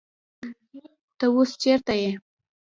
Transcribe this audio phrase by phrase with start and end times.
[1.19, 2.09] تۀ اوس چېرته يې؟